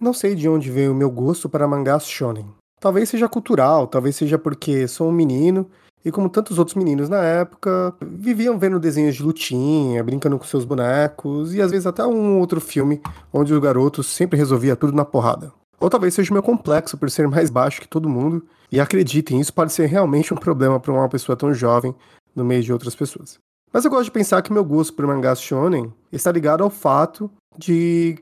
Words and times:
Não 0.00 0.14
sei 0.14 0.34
de 0.34 0.48
onde 0.48 0.70
veio 0.70 0.92
o 0.92 0.94
meu 0.94 1.10
gosto 1.10 1.46
para 1.46 1.68
mangás 1.68 2.06
shonen. 2.06 2.46
Talvez 2.80 3.10
seja 3.10 3.28
cultural, 3.28 3.86
talvez 3.86 4.16
seja 4.16 4.38
porque 4.38 4.88
sou 4.88 5.10
um 5.10 5.12
menino 5.12 5.68
e, 6.02 6.10
como 6.10 6.30
tantos 6.30 6.58
outros 6.58 6.74
meninos 6.74 7.10
na 7.10 7.22
época, 7.22 7.94
viviam 8.00 8.58
vendo 8.58 8.80
desenhos 8.80 9.16
de 9.16 9.22
lutinha, 9.22 10.02
brincando 10.02 10.38
com 10.38 10.44
seus 10.46 10.64
bonecos 10.64 11.54
e 11.54 11.60
às 11.60 11.70
vezes 11.70 11.86
até 11.86 12.02
um 12.02 12.38
outro 12.38 12.62
filme 12.62 13.02
onde 13.30 13.52
o 13.52 13.60
garoto 13.60 14.02
sempre 14.02 14.38
resolvia 14.38 14.74
tudo 14.74 14.96
na 14.96 15.04
porrada. 15.04 15.52
Ou 15.78 15.90
talvez 15.90 16.14
seja 16.14 16.30
o 16.30 16.32
meu 16.32 16.42
complexo 16.42 16.96
por 16.96 17.10
ser 17.10 17.28
mais 17.28 17.50
baixo 17.50 17.82
que 17.82 17.88
todo 17.88 18.08
mundo, 18.08 18.42
e 18.72 18.80
acreditem, 18.80 19.38
isso 19.38 19.52
pode 19.52 19.70
ser 19.70 19.84
realmente 19.84 20.32
um 20.32 20.36
problema 20.38 20.80
para 20.80 20.92
uma 20.92 21.08
pessoa 21.10 21.36
tão 21.36 21.52
jovem 21.52 21.94
no 22.34 22.42
meio 22.42 22.62
de 22.62 22.72
outras 22.72 22.94
pessoas. 22.94 23.38
Mas 23.70 23.84
eu 23.84 23.90
gosto 23.90 24.04
de 24.04 24.12
pensar 24.12 24.40
que 24.40 24.52
meu 24.52 24.64
gosto 24.64 24.94
por 24.94 25.06
mangás 25.06 25.42
shonen 25.42 25.92
está 26.10 26.32
ligado 26.32 26.64
ao 26.64 26.70
fato 26.70 27.30
de 27.58 28.18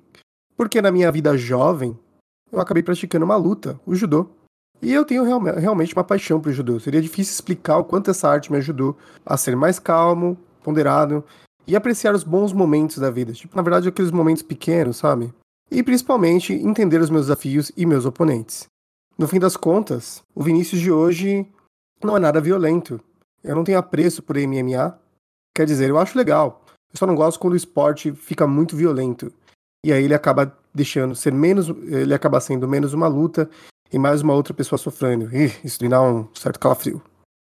porque 0.59 0.83
na 0.83 0.93
minha 0.93 1.11
vida 1.11 1.39
jovem 1.39 1.99
eu 2.53 2.61
acabei 2.61 2.83
praticando 2.83 3.25
uma 3.25 3.37
luta, 3.37 3.81
o 3.87 3.95
judô. 3.95 4.29
E 4.83 4.93
eu 4.93 5.07
tenho 5.07 5.25
real, 5.25 5.41
realmente 5.41 5.95
uma 5.95 6.05
paixão 6.05 6.39
pro 6.39 6.53
judô. 6.53 6.79
Seria 6.79 7.01
difícil 7.01 7.33
explicar 7.33 7.79
o 7.79 7.85
quanto 7.85 8.11
essa 8.11 8.29
arte 8.29 8.53
me 8.53 8.59
ajudou 8.59 8.95
a 9.25 9.37
ser 9.37 9.57
mais 9.57 9.79
calmo, 9.79 10.37
ponderado 10.63 11.25
e 11.67 11.75
apreciar 11.75 12.15
os 12.15 12.25
bons 12.25 12.53
momentos 12.53 12.99
da 12.99 13.11
vida. 13.11 13.33
Tipo, 13.33 13.57
na 13.57 13.63
verdade, 13.63 13.89
aqueles 13.89 14.11
momentos 14.11 14.43
pequenos, 14.43 14.99
sabe? 14.99 15.33
e 15.71 15.83
principalmente 15.83 16.53
entender 16.53 17.01
os 17.01 17.11
meus 17.11 17.27
desafios 17.27 17.71
e 17.77 17.85
meus 17.85 18.05
oponentes. 18.05 18.67
No 19.17 19.29
fim 19.29 19.39
das 19.39 19.57
contas, 19.57 20.23
o 20.35 20.43
Vinícius 20.43 20.81
de 20.81 20.91
hoje 20.91 21.47
não 22.03 22.17
é 22.17 22.21
nada 22.21 22.41
violento. 22.41 23.01
Eu 23.43 23.55
não 23.55 23.65
tenho 23.65 23.79
apreço 23.79 24.23
por 24.23 24.37
MMA. 24.37 24.99
Quer 25.55 25.67
dizer, 25.67 25.91
eu 25.91 25.99
acho 25.99 26.17
legal. 26.17 26.65
Eu 26.93 26.99
só 26.99 27.07
não 27.07 27.15
gosto 27.15 27.39
quando 27.39 27.53
o 27.53 27.57
esporte 27.57 28.13
fica 28.13 28.47
muito 28.47 28.77
violento. 28.77 29.33
E 29.85 29.93
aí 29.93 30.05
ele 30.05 30.15
acaba 30.15 30.57
deixando 30.75 31.15
ser 31.15 31.33
menos. 31.33 31.69
Ele 31.69 32.15
acaba 32.15 32.41
sendo 32.41 32.69
menos 32.69 32.93
uma 32.93 33.09
luta 33.09 33.49
e 33.93 33.99
mais 33.99 34.23
uma 34.23 34.35
outra 34.35 34.55
pessoa 34.55 34.79
sofrendo. 34.79 35.35
Ih, 35.35 35.53
isso 35.65 35.83
me 35.83 35.89
dá 35.89 36.03
um 36.03 36.29
certo 36.35 36.59
calafrio. 36.59 37.03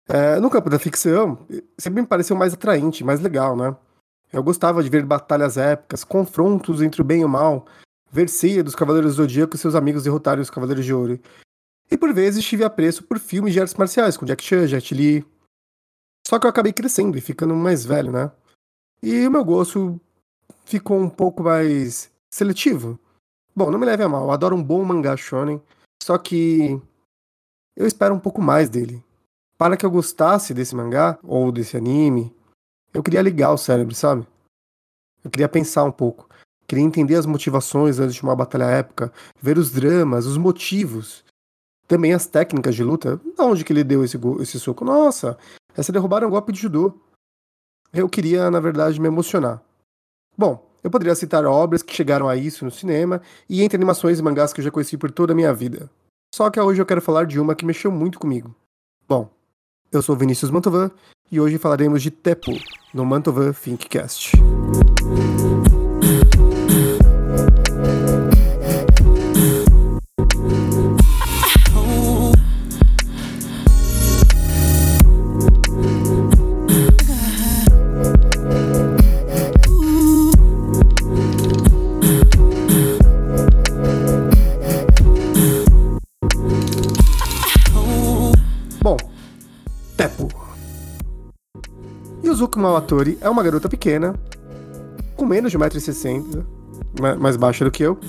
É, 0.08 0.40
no 0.40 0.50
campo 0.50 0.70
da 0.70 0.80
ficção, 0.80 1.38
sempre 1.78 2.02
me 2.02 2.08
pareceu 2.08 2.36
mais 2.36 2.54
atraente, 2.54 3.04
mais 3.04 3.20
legal, 3.20 3.56
né? 3.56 3.76
Eu 4.34 4.44
gostava 4.44 4.82
de 4.84 4.90
ver 4.90 5.06
batalhas 5.06 5.58
épicas, 5.58 6.04
confrontos 6.04 6.82
entre 6.82 7.02
o 7.02 7.06
bem 7.06 7.22
e 7.22 7.26
o 7.26 7.30
mal, 7.30 7.66
Verseia 8.12 8.64
dos 8.64 8.76
Cavaleiros 8.76 9.16
do 9.16 9.22
Zodíaco 9.22 9.56
e 9.56 9.60
seus 9.60 9.76
amigos 9.76 10.04
derrotarem 10.04 10.42
os 10.42 10.50
Cavaleiros 10.50 10.84
de 10.84 10.94
Ouro. 10.94 11.20
E 11.92 11.98
por 11.98 12.12
vezes 12.12 12.44
tive 12.44 12.64
apreço 12.64 13.04
por 13.04 13.20
filmes 13.20 13.54
de 13.54 13.60
artes 13.60 13.76
marciais, 13.76 14.18
com 14.18 14.26
Jack 14.26 14.44
Chan, 14.44 14.68
Jet 14.68 14.96
Li. 14.96 15.26
Só 16.26 16.40
que 16.40 16.46
eu 16.46 16.50
acabei 16.50 16.74
crescendo 16.74 17.18
e 17.18 17.22
ficando 17.22 17.54
mais 17.56 17.86
velho, 17.86 18.12
né? 18.12 18.32
E 19.02 19.28
o 19.28 19.32
meu 19.32 19.46
gosto 19.46 20.00
ficou 20.66 21.00
um 21.00 21.10
pouco 21.10 21.44
mais 21.44 22.12
seletivo. 22.30 23.00
Bom, 23.56 23.72
não 23.72 23.80
me 23.80 23.86
leve 23.86 24.04
a 24.04 24.10
mal, 24.10 24.26
eu 24.26 24.32
adoro 24.32 24.56
um 24.56 24.64
bom 24.64 24.84
mangá 24.84 25.18
shonen, 25.18 25.62
só 26.02 26.18
que 26.18 26.82
eu 27.76 27.88
espero 27.88 28.14
um 28.14 28.20
pouco 28.20 28.42
mais 28.42 28.70
dele. 28.70 29.04
Para 29.58 29.76
que 29.76 29.86
eu 29.86 29.92
gostasse 29.92 30.54
desse 30.54 30.76
mangá, 30.76 31.20
ou 31.24 31.52
desse 31.52 31.76
anime, 31.76 32.34
eu 32.94 33.04
queria 33.04 33.22
ligar 33.22 33.52
o 33.52 33.58
cérebro, 33.58 33.94
sabe? 33.94 34.26
Eu 35.24 35.30
queria 35.30 35.50
pensar 35.50 35.84
um 35.84 35.92
pouco. 35.92 36.30
Queria 36.68 36.84
entender 36.84 37.16
as 37.16 37.26
motivações 37.26 38.00
antes 38.00 38.16
de 38.16 38.24
uma 38.24 38.36
batalha 38.36 38.66
épica, 38.66 39.12
ver 39.42 39.58
os 39.58 39.72
dramas, 39.72 40.26
os 40.26 40.38
motivos. 40.38 41.26
Também 41.88 42.14
as 42.14 42.28
técnicas 42.28 42.76
de 42.76 42.84
luta. 42.84 43.18
De 43.18 43.42
onde 43.42 43.66
que 43.66 43.74
ele 43.74 43.84
deu 43.84 44.04
esse, 44.04 44.18
esse 44.40 44.60
soco? 44.60 44.86
Nossa, 44.86 45.38
essa 45.76 45.92
derrubaram 45.92 46.28
um 46.28 46.32
golpe 46.32 46.52
de 46.52 46.62
judô. 46.62 46.94
Eu 47.92 48.08
queria, 48.08 48.52
na 48.52 48.60
verdade, 48.60 49.02
me 49.02 49.08
emocionar. 49.08 49.62
Bom, 50.38 50.69
eu 50.84 50.90
poderia 50.90 51.16
citar 51.16 51.46
obras 51.46 51.82
que 51.82 51.96
chegaram 51.96 52.28
a 52.28 52.36
isso 52.36 52.66
no 52.66 52.72
cinema 52.72 53.22
e 53.50 53.62
entre 53.64 53.76
animações 53.76 54.20
e 54.20 54.24
mangás 54.24 54.54
que 54.54 54.62
eu 54.62 54.66
já 54.66 54.72
conheci 54.72 54.98
por 54.98 55.12
toda 55.12 55.34
a 55.34 55.36
minha 55.36 55.54
vida. 55.54 55.90
Só 56.34 56.50
que 56.50 56.60
hoje 56.60 56.82
eu 56.82 56.86
quero 56.86 57.02
falar 57.02 57.26
de 57.26 57.40
uma 57.40 57.56
que 57.56 57.66
mexeu 57.66 57.92
muito 57.92 58.20
comigo. 58.20 58.56
Bom, 59.08 59.30
eu 59.92 60.02
sou 60.02 60.16
Vinícius 60.16 60.52
Mantovan 60.52 60.92
e 61.32 61.40
hoje 61.40 61.58
falaremos 61.58 62.02
de 62.02 62.12
Tepo 62.12 62.52
no 62.94 63.06
Mantovan 63.06 63.54
Thinkcast. 63.54 64.32
Yuzuko 92.40 92.58
Mawatori 92.58 93.18
é 93.20 93.30
uma 93.30 93.44
garota 93.44 93.68
pequena, 93.68 94.16
com 95.18 95.26
menos 95.26 95.52
de 95.52 95.58
1,60m, 95.58 96.46
mais 97.20 97.36
baixa 97.36 97.66
do 97.66 97.72
que 97.72 97.84
eu. 97.84 98.00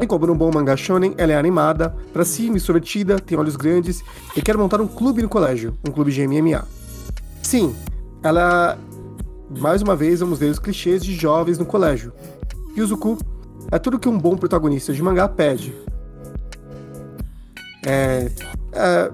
E 0.00 0.06
como 0.06 0.28
num 0.28 0.36
bom 0.36 0.48
mangá 0.54 0.76
shonen, 0.76 1.12
ela 1.18 1.32
é 1.32 1.36
animada, 1.36 1.90
pra 2.12 2.24
cima, 2.24 2.56
extrovertida, 2.56 3.18
tem 3.18 3.36
olhos 3.36 3.56
grandes 3.56 4.04
e 4.36 4.40
quer 4.40 4.56
montar 4.56 4.80
um 4.80 4.86
clube 4.86 5.22
no 5.22 5.28
colégio, 5.28 5.74
um 5.84 5.90
clube 5.90 6.12
de 6.12 6.24
MMA. 6.24 6.64
Sim, 7.42 7.74
ela. 8.22 8.78
Mais 9.58 9.82
uma 9.82 9.96
vez, 9.96 10.20
vamos 10.20 10.38
ver 10.38 10.50
os 10.50 10.60
clichês 10.60 11.02
de 11.02 11.12
jovens 11.12 11.58
no 11.58 11.66
colégio. 11.66 12.12
Yuzuku 12.76 13.18
é 13.72 13.78
tudo 13.78 13.98
que 13.98 14.08
um 14.08 14.16
bom 14.16 14.36
protagonista 14.36 14.92
de 14.92 15.02
mangá 15.02 15.26
pede. 15.26 15.74
É, 17.84 18.30
é 18.72 19.10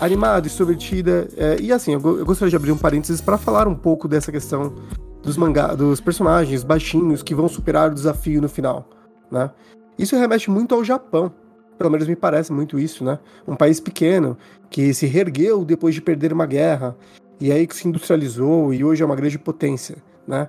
animada, 0.00 0.46
extrovertida. 0.46 1.28
É, 1.36 1.60
e 1.60 1.72
assim, 1.72 1.92
eu, 1.94 2.18
eu, 2.18 2.24
gostaria 2.24 2.50
de 2.50 2.56
abrir 2.56 2.72
um 2.72 2.78
parênteses 2.78 3.20
para 3.20 3.36
falar 3.36 3.66
um 3.66 3.74
pouco 3.74 4.08
dessa 4.08 4.30
questão 4.30 4.74
dos 5.22 5.36
mangá, 5.36 5.74
dos 5.74 6.00
personagens 6.00 6.62
baixinhos 6.62 7.22
que 7.22 7.34
vão 7.34 7.48
superar 7.48 7.90
o 7.90 7.94
desafio 7.94 8.40
no 8.40 8.48
final, 8.48 8.88
né? 9.30 9.50
Isso 9.98 10.16
remete 10.16 10.50
muito 10.50 10.74
ao 10.74 10.84
Japão. 10.84 11.32
Pelo 11.76 11.90
menos 11.90 12.08
me 12.08 12.16
parece 12.16 12.52
muito 12.52 12.78
isso, 12.78 13.04
né? 13.04 13.18
Um 13.46 13.56
país 13.56 13.80
pequeno 13.80 14.36
que 14.70 14.94
se 14.94 15.06
reergueu 15.06 15.64
depois 15.64 15.94
de 15.94 16.00
perder 16.00 16.32
uma 16.32 16.46
guerra 16.46 16.96
e 17.40 17.52
aí 17.52 17.66
que 17.66 17.76
se 17.76 17.86
industrializou 17.86 18.72
e 18.72 18.84
hoje 18.84 19.02
é 19.02 19.06
uma 19.06 19.16
grande 19.16 19.38
potência, 19.38 19.96
né? 20.26 20.48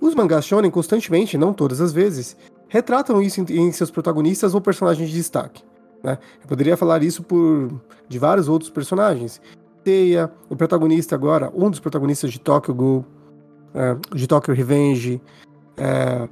Os 0.00 0.14
mangás 0.14 0.44
shonen 0.44 0.70
constantemente, 0.70 1.38
não 1.38 1.52
todas 1.52 1.80
as 1.80 1.92
vezes, 1.92 2.36
retratam 2.68 3.20
isso 3.22 3.40
em, 3.40 3.44
em 3.68 3.72
seus 3.72 3.90
protagonistas 3.90 4.54
ou 4.54 4.60
personagens 4.60 5.08
de 5.08 5.14
destaque. 5.14 5.62
Né? 6.02 6.18
Eu 6.42 6.48
poderia 6.48 6.76
falar 6.76 7.02
isso 7.02 7.22
por 7.22 7.70
de 8.08 8.18
vários 8.18 8.48
outros 8.48 8.70
personagens. 8.70 9.40
Teia, 9.82 10.30
o 10.48 10.56
protagonista 10.56 11.14
agora, 11.14 11.52
um 11.54 11.70
dos 11.70 11.80
protagonistas 11.80 12.32
de 12.32 12.40
Tokyo 12.40 12.74
Ghoul, 12.74 13.04
é, 13.74 13.96
de 14.14 14.26
Tokyo 14.26 14.54
Revenge, 14.54 15.20
é, 15.76 16.28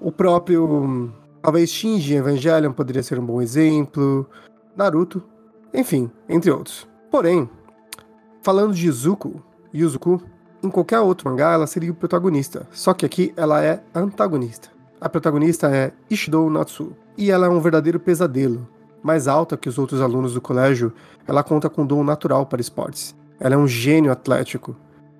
o 0.00 0.10
próprio, 0.10 1.12
talvez 1.40 1.70
Shinji 1.70 2.14
Evangelion 2.14 2.72
poderia 2.72 3.02
ser 3.02 3.18
um 3.18 3.24
bom 3.24 3.40
exemplo, 3.40 4.26
Naruto, 4.76 5.22
enfim, 5.72 6.10
entre 6.28 6.50
outros. 6.50 6.88
Porém, 7.10 7.48
falando 8.42 8.74
de 8.74 8.86
Yuzuko, 8.86 9.42
Yuzuku, 9.74 10.20
em 10.62 10.70
qualquer 10.70 11.00
outro 11.00 11.30
mangá 11.30 11.52
ela 11.52 11.66
seria 11.66 11.90
o 11.90 11.94
protagonista, 11.94 12.66
só 12.72 12.92
que 12.92 13.06
aqui 13.06 13.32
ela 13.36 13.62
é 13.64 13.82
antagonista. 13.94 14.68
A 15.00 15.08
protagonista 15.08 15.74
é 15.74 15.92
Ishido 16.10 16.48
Natsu, 16.50 16.94
e 17.16 17.30
ela 17.30 17.46
é 17.46 17.50
um 17.50 17.60
verdadeiro 17.60 18.00
pesadelo, 18.00 18.68
mais 19.02 19.26
alta 19.26 19.56
que 19.56 19.68
os 19.68 19.78
outros 19.78 20.00
alunos 20.00 20.34
do 20.34 20.40
colégio, 20.40 20.92
ela 21.26 21.42
conta 21.42 21.68
com 21.68 21.82
um 21.82 21.86
dom 21.86 22.04
natural 22.04 22.46
para 22.46 22.60
esportes. 22.60 23.14
Ela 23.40 23.54
é 23.54 23.58
um 23.58 23.66
gênio 23.66 24.12
atlético. 24.12 24.76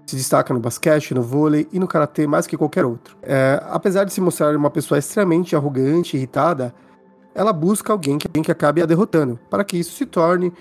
Se 0.07 0.17
destaca 0.17 0.53
no 0.55 0.61
basquete, 0.61 1.15
no 1.15 1.23
vôlei 1.23 1.69
e 1.73 1.79
no 1.79 1.89
karatê 1.89 2.27
mais 2.27 2.47
que 2.47 2.57
qualquer 2.57 2.85
outro. 2.85 3.17
É, 3.23 3.61
apesar 3.71 4.05
de 4.05 4.13
se 4.13 4.21
mostrar 4.21 4.55
uma 4.57 4.71
pessoa 4.71 4.99
extremamente 4.99 5.57
arrogante 5.57 6.17
e 6.17 6.19
irritada, 6.19 6.75
ela 7.35 7.53
busca 7.53 7.93
alguém 7.93 8.19
que, 8.19 8.27
alguém 8.27 8.43
que 8.43 8.53
acabe 8.53 8.83
a 8.83 8.87
derrotando, 8.87 9.39
para 9.49 9.65
que 9.65 9.77
isso 9.77 9.97
se 9.97 10.07
torne 10.07 10.53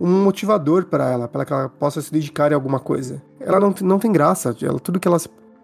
um 0.00 0.22
motivador 0.22 0.84
para 0.84 1.10
ela, 1.10 1.26
para 1.26 1.44
que 1.44 1.52
ela 1.52 1.68
possa 1.68 2.00
se 2.00 2.12
dedicar 2.12 2.52
a 2.52 2.54
alguma 2.54 2.78
coisa. 2.78 3.22
Ela 3.40 3.58
não, 3.58 3.74
não 3.80 3.98
tem 3.98 4.12
graça, 4.12 4.54
ela, 4.62 4.78
tudo, 4.78 5.00
que 5.00 5.08
ela, 5.08 5.18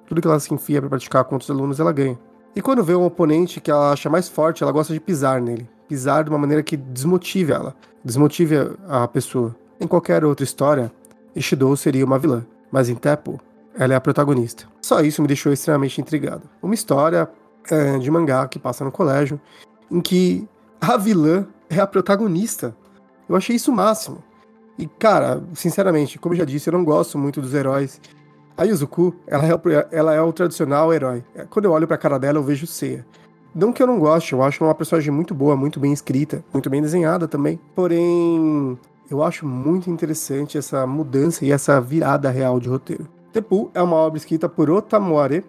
tudo 0.07 0.21
que 0.21 0.27
ela 0.27 0.41
se 0.41 0.53
enfia 0.53 0.81
para 0.81 0.91
praticar 0.91 1.25
contra 1.25 1.45
os 1.45 1.51
alunos, 1.51 1.79
ela 1.79 1.93
ganha. 1.93 2.19
E 2.57 2.63
quando 2.63 2.83
vê 2.83 2.95
um 2.95 3.05
oponente 3.05 3.61
que 3.61 3.71
ela 3.71 3.93
acha 3.93 4.09
mais 4.09 4.29
forte, 4.29 4.63
ela 4.63 4.73
gosta 4.73 4.93
de 4.93 5.01
pisar 5.01 5.41
nele 5.41 5.69
pisar 5.89 6.25
de 6.25 6.31
uma 6.31 6.39
maneira 6.39 6.63
que 6.63 6.77
desmotive 6.77 7.53
ela, 7.53 7.75
desmotive 8.05 8.57
a 8.89 9.07
pessoa. 9.09 9.55
Em 9.81 9.87
qualquer 9.87 10.25
outra 10.25 10.45
história, 10.45 10.91
Ishido 11.35 11.77
seria 11.77 12.05
uma 12.05 12.19
vilã, 12.19 12.45
mas 12.71 12.89
em 12.89 12.95
Teppo, 12.95 13.41
ela 13.77 13.93
é 13.93 13.97
a 13.97 14.01
protagonista. 14.01 14.67
Só 14.81 15.01
isso 15.01 15.21
me 15.21 15.29
deixou 15.29 15.53
extremamente 15.53 16.01
intrigado. 16.01 16.43
Uma 16.63 16.75
história 16.75 17.29
é, 17.71 17.99
de 17.99 18.11
mangá 18.11 18.47
que 18.47 18.59
passa 18.59 18.85
no 18.85 18.93
colégio, 18.93 19.41
em 19.91 20.01
que 20.01 20.49
a 20.81 20.97
vilã 20.97 21.47
é 21.69 21.81
a 21.81 21.87
protagonista. 21.87 22.77
Eu 23.29 23.37
achei 23.37 23.57
isso 23.57 23.71
o 23.71 23.75
máximo. 23.75 24.23
E, 24.79 24.87
cara, 24.87 25.43
sinceramente, 25.55 26.19
como 26.19 26.35
eu 26.35 26.39
já 26.39 26.45
disse, 26.45 26.69
eu 26.69 26.73
não 26.73 26.85
gosto 26.85 27.19
muito 27.19 27.41
dos 27.41 27.55
heróis. 27.55 28.01
A 28.57 28.65
Yuzuku, 28.65 29.15
ela 29.27 29.45
é, 29.45 29.89
ela 29.91 30.15
é 30.15 30.21
o 30.21 30.33
tradicional 30.33 30.93
herói. 30.93 31.25
Quando 31.51 31.65
eu 31.65 31.73
olho 31.73 31.87
pra 31.89 31.97
cara 31.97 32.19
dela, 32.19 32.39
eu 32.39 32.43
vejo 32.43 32.67
Seiya. 32.67 33.05
Não 33.55 33.73
que 33.73 33.81
eu 33.81 33.87
não 33.87 34.01
goste, 34.01 34.33
eu 34.33 34.43
acho 34.43 34.65
uma 34.65 34.75
personagem 34.75 35.13
muito 35.13 35.33
boa, 35.33 35.57
muito 35.57 35.79
bem 35.79 35.93
escrita, 35.93 36.45
muito 36.53 36.69
bem 36.69 36.83
desenhada 36.83 37.29
também. 37.29 37.61
Porém, 37.73 38.77
eu 39.09 39.23
acho 39.23 39.47
muito 39.47 39.89
interessante 39.89 40.59
essa 40.59 40.85
mudança 40.87 41.45
e 41.45 41.53
essa 41.53 41.81
virada 41.81 42.31
real 42.31 42.59
de 42.59 42.69
roteiro. 42.69 43.07
Tepu 43.33 43.71
é 43.73 43.81
uma 43.81 43.97
obra 43.97 44.19
escrita 44.19 44.49
por 44.49 44.69
Otamuare 44.71 45.45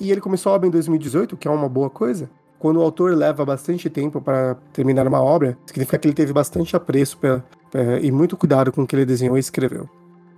e 0.00 0.10
ele 0.10 0.20
começou 0.20 0.50
a 0.50 0.56
obra 0.56 0.66
em 0.66 0.70
2018, 0.70 1.36
que 1.36 1.46
é 1.46 1.50
uma 1.50 1.68
boa 1.68 1.88
coisa. 1.88 2.28
Quando 2.58 2.78
o 2.78 2.82
autor 2.82 3.16
leva 3.16 3.44
bastante 3.44 3.88
tempo 3.88 4.20
para 4.20 4.56
terminar 4.72 5.06
uma 5.06 5.22
obra, 5.22 5.56
significa 5.64 5.96
que 5.96 6.08
ele 6.08 6.14
teve 6.14 6.32
bastante 6.32 6.74
apreço 6.74 7.18
pra, 7.18 7.42
pra, 7.70 8.00
e 8.00 8.10
muito 8.10 8.36
cuidado 8.36 8.72
com 8.72 8.82
o 8.82 8.86
que 8.86 8.96
ele 8.96 9.06
desenhou 9.06 9.36
e 9.36 9.40
escreveu. 9.40 9.88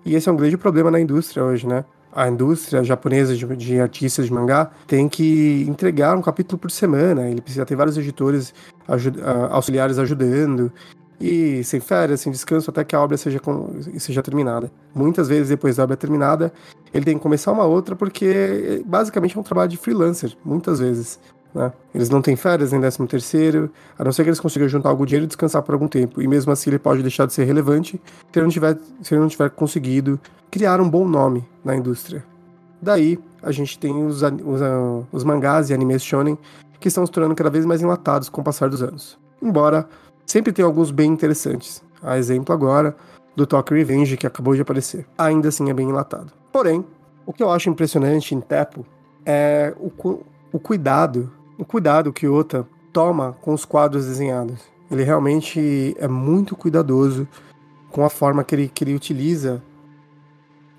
E 0.05 0.15
esse 0.15 0.29
é 0.29 0.33
um 0.33 0.37
grande 0.37 0.59
problema 0.59 0.91
na 0.91 1.01
indústria 1.01 1.43
hoje, 1.43 1.67
né? 1.67 1.85
A 2.13 2.29
indústria 2.29 2.83
japonesa 2.83 3.37
de, 3.37 3.47
de 3.57 3.81
artistas 3.81 4.27
de 4.27 4.33
mangá 4.33 4.71
tem 4.87 5.09
que 5.09 5.65
entregar 5.69 6.17
um 6.17 6.23
capítulo 6.23 6.59
por 6.59 6.71
semana. 6.71 7.29
Ele 7.29 7.41
precisa 7.41 7.65
ter 7.65 7.77
vários 7.77 7.97
editores 7.97 8.53
ajud 8.89 9.21
auxiliares 9.51 9.99
ajudando 9.99 10.73
e 11.21 11.63
sem 11.65 11.81
férias, 11.81 12.23
sem 12.23 12.33
descanso, 12.33 12.71
até 12.71 12.83
que 12.83 12.97
a 12.97 13.01
obra 13.01 13.17
seja, 13.17 13.39
com, 13.39 13.81
seja 13.99 14.23
terminada. 14.23 14.73
Muitas 14.95 15.29
vezes, 15.29 15.51
depois 15.51 15.77
da 15.77 15.85
obra 15.85 15.97
terminada, 15.97 16.53
ele 16.95 17.05
tem 17.05 17.17
que 17.17 17.23
começar 17.23 17.53
uma 17.53 17.65
outra, 17.65 17.95
porque 17.95 18.83
basicamente 18.87 19.37
é 19.37 19.41
um 19.41 19.43
trabalho 19.43 19.69
de 19.69 19.77
freelancer, 19.77 20.35
muitas 20.43 20.79
vezes. 20.81 21.21
Né? 21.55 21.73
Eles 21.95 22.09
não 22.09 22.23
têm 22.23 22.37
férias 22.37 22.73
nem 22.73 22.81
décimo 22.81 23.07
terceiro, 23.07 23.71
a 23.99 24.05
não 24.05 24.13
ser 24.13 24.23
que 24.23 24.29
eles 24.29 24.41
consigam 24.41 24.69
juntar 24.69 24.89
algum 24.89 25.05
dinheiro 25.05 25.25
e 25.25 25.27
descansar 25.27 25.63
por 25.63 25.73
algum 25.73 25.89
tempo. 25.89 26.23
E 26.23 26.29
mesmo 26.29 26.53
assim 26.53 26.71
ele 26.71 26.79
pode 26.79 27.03
deixar 27.03 27.27
de 27.27 27.33
ser 27.33 27.45
relevante 27.45 28.01
se 28.33 28.39
ele 28.39 28.45
não 28.45 28.51
tiver, 28.51 28.79
se 29.03 29.15
ele 29.15 29.21
não 29.21 29.29
tiver 29.29 29.51
conseguido 29.51 30.19
criar 30.51 30.81
um 30.81 30.89
bom 30.89 31.07
nome 31.07 31.45
na 31.65 31.77
indústria. 31.77 32.25
Daí 32.81 33.19
a 33.43 33.53
gente 33.53 33.79
tem 33.79 34.05
os, 34.05 34.23
os, 34.23 34.61
os 35.13 35.25
mangás 35.25 35.71
e 35.71 35.75
animes 35.75 36.03
shonen 36.03 36.39
que 36.79 36.89
estão 36.89 37.05
se 37.05 37.13
tornando 37.13 37.35
cada 37.35 37.51
vez 37.51 37.67
mais 37.67 37.83
enlatados 37.83 38.29
com 38.29 38.41
o 38.41 38.45
passar 38.45 38.69
dos 38.71 38.83
anos. 38.83 39.19
Embora 39.43 39.89
sempre 40.27 40.53
tem 40.53 40.65
alguns 40.65 40.91
bem 40.91 41.11
interessantes. 41.13 41.83
A 42.03 42.17
exemplo 42.17 42.55
agora 42.55 42.97
do 43.37 43.47
Tokyo 43.47 43.77
Revenge 43.77 44.17
que 44.17 44.27
acabou 44.27 44.55
de 44.55 44.63
aparecer. 44.63 45.07
Ainda 45.19 45.49
assim 45.49 45.69
é 45.69 45.75
bem 45.75 45.89
enlatado. 45.89 46.33
Porém, 46.53 46.85
o 47.27 47.33
que 47.33 47.43
eu 47.43 47.51
acho 47.51 47.69
impressionante 47.69 48.35
em 48.35 48.41
Tepo 48.41 48.85
é 49.25 49.75
o, 49.79 49.91
o 50.53 50.59
cuidado, 50.59 51.31
o 51.61 51.65
cuidado 51.65 52.11
que 52.11 52.27
Ota 52.27 52.67
toma 52.91 53.37
com 53.43 53.53
os 53.53 53.67
quadros 53.67 54.07
desenhados. 54.07 54.61
Ele 54.91 55.05
realmente 55.05 55.95
é 55.99 56.09
muito 56.09 56.57
cuidadoso 56.57 57.29
com 57.91 58.03
a 58.03 58.09
forma 58.09 58.43
que 58.43 58.55
ele, 58.55 58.69
que 58.69 58.83
ele 58.83 58.95
utiliza 58.95 59.63